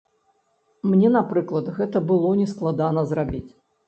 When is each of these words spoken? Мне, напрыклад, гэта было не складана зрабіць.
Мне, 0.93 1.11
напрыклад, 1.15 1.69
гэта 1.77 2.01
было 2.13 2.31
не 2.39 2.47
складана 2.55 3.05
зрабіць. 3.13 3.47